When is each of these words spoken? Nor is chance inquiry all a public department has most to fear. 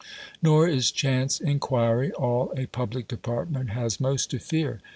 Nor 0.41 0.67
is 0.67 0.89
chance 0.89 1.39
inquiry 1.39 2.11
all 2.13 2.51
a 2.57 2.65
public 2.65 3.07
department 3.07 3.69
has 3.69 3.99
most 3.99 4.31
to 4.31 4.39
fear. 4.39 4.81